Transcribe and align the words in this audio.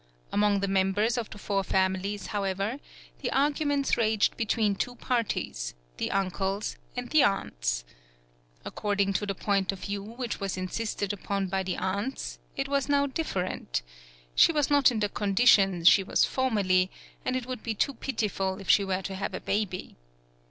Among 0.31 0.61
the 0.61 0.67
members 0.67 1.15
of 1.15 1.29
the 1.29 1.37
four 1.37 1.63
families, 1.63 2.25
however, 2.33 2.79
the 3.19 3.29
argu 3.29 3.67
ments 3.67 3.97
raged 3.97 4.35
between 4.35 4.73
two 4.73 4.95
parties, 4.95 5.75
the 5.97 6.09
uncles 6.09 6.75
and 6.95 7.07
the 7.11 7.21
aunts. 7.21 7.85
According 8.65 9.13
to 9.13 9.27
the 9.27 9.35
point 9.35 9.71
of 9.71 9.81
view 9.81 10.01
which 10.01 10.39
was 10.39 10.57
insisted 10.57 11.13
upon 11.13 11.49
by 11.49 11.61
the 11.61 11.77
aunts, 11.77 12.39
it 12.57 12.67
was 12.67 12.89
now 12.89 13.05
different. 13.05 13.83
She 14.33 14.51
was 14.51 14.71
not 14.71 14.89
in 14.89 15.01
the 15.01 15.07
condition 15.09 15.83
she 15.83 16.01
was 16.03 16.25
for 16.25 16.49
merly, 16.49 16.89
and 17.23 17.35
it 17.35 17.45
would 17.45 17.61
be 17.61 17.75
too 17.75 17.93
pitiful 17.93 18.59
if 18.59 18.67
she 18.67 18.83
were 18.83 19.03
to 19.03 19.13
have 19.13 19.35
a 19.35 19.39
baby. 19.39 19.97